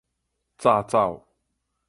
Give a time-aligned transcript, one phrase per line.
[0.57, 1.27] 紮走